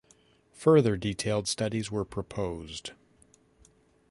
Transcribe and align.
Further 0.53 0.97
detailed 0.97 1.47
studies 1.47 1.91
were 1.91 2.03
proposed. 2.03 2.93